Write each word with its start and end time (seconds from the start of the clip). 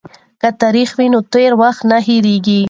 که 0.41 0.49
تاریخ 0.61 0.89
وي 0.97 1.07
نو 1.13 1.19
تیر 1.33 1.51
وخت 1.61 1.81
نه 1.91 1.97
هیریږي. 2.07 2.59